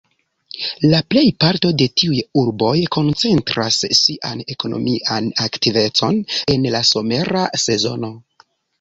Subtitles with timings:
[0.93, 6.21] La plej parto de tiuj urboj koncentras sian ekonomian aktivecon
[6.57, 8.15] en la somera sezono.